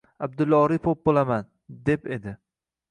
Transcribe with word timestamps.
Abdulla 0.27 0.61
Oripov 0.61 0.97
bo‘laman, 1.11 1.47
deb 1.91 2.13
edi. 2.19 2.37